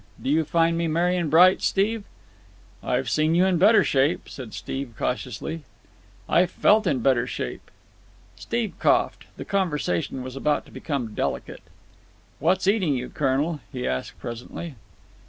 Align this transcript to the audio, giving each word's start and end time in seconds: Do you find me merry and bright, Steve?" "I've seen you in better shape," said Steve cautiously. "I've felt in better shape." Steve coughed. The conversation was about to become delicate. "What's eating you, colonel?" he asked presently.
Do 0.19 0.31
you 0.31 0.45
find 0.45 0.79
me 0.79 0.87
merry 0.87 1.15
and 1.15 1.29
bright, 1.29 1.61
Steve?" 1.61 2.05
"I've 2.83 3.07
seen 3.07 3.35
you 3.35 3.45
in 3.45 3.59
better 3.59 3.83
shape," 3.83 4.27
said 4.29 4.51
Steve 4.55 4.95
cautiously. 4.97 5.61
"I've 6.27 6.49
felt 6.49 6.87
in 6.87 7.01
better 7.01 7.27
shape." 7.27 7.69
Steve 8.35 8.73
coughed. 8.79 9.25
The 9.37 9.45
conversation 9.45 10.23
was 10.23 10.35
about 10.35 10.65
to 10.65 10.71
become 10.71 11.13
delicate. 11.13 11.61
"What's 12.39 12.67
eating 12.67 12.95
you, 12.95 13.09
colonel?" 13.09 13.59
he 13.71 13.87
asked 13.87 14.17
presently. 14.17 14.73